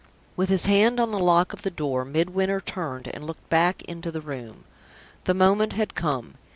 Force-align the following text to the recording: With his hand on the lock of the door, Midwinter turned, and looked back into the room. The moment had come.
With 0.35 0.49
his 0.49 0.65
hand 0.65 0.99
on 0.99 1.11
the 1.11 1.19
lock 1.19 1.53
of 1.53 1.61
the 1.61 1.69
door, 1.69 2.03
Midwinter 2.05 2.59
turned, 2.59 3.07
and 3.09 3.27
looked 3.27 3.47
back 3.51 3.83
into 3.83 4.09
the 4.09 4.19
room. 4.19 4.63
The 5.25 5.35
moment 5.35 5.73
had 5.73 5.93
come. 5.93 6.39